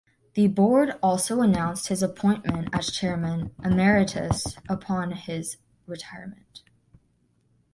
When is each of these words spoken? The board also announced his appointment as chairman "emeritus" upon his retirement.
The 0.33 0.47
board 0.47 0.95
also 1.03 1.41
announced 1.41 1.89
his 1.89 2.01
appointment 2.01 2.69
as 2.73 2.91
chairman 2.91 3.53
"emeritus" 3.63 4.57
upon 4.67 5.11
his 5.11 5.57
retirement. 5.85 6.63